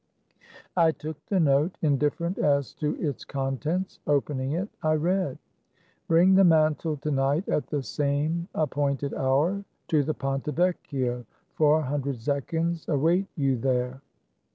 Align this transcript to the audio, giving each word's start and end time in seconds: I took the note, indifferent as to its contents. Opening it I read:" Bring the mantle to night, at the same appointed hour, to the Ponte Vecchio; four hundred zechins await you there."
I 0.75 0.93
took 0.93 1.23
the 1.27 1.39
note, 1.39 1.77
indifferent 1.83 2.39
as 2.39 2.73
to 2.73 2.99
its 2.99 3.23
contents. 3.23 3.99
Opening 4.07 4.53
it 4.53 4.67
I 4.81 4.93
read:" 4.93 5.37
Bring 6.07 6.33
the 6.33 6.43
mantle 6.43 6.97
to 6.97 7.11
night, 7.11 7.47
at 7.47 7.67
the 7.67 7.83
same 7.83 8.47
appointed 8.55 9.13
hour, 9.13 9.63
to 9.89 10.01
the 10.01 10.15
Ponte 10.15 10.45
Vecchio; 10.47 11.23
four 11.53 11.83
hundred 11.83 12.15
zechins 12.15 12.87
await 12.89 13.27
you 13.35 13.57
there." 13.57 14.01